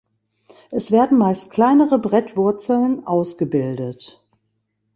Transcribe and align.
Es 0.71 0.89
werden 0.91 1.19
meist 1.19 1.51
kleinere 1.51 1.99
Brettwurzeln 1.99 3.05
ausgebildet. 3.05 4.25